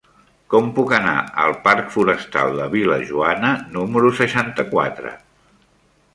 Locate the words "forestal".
1.97-2.57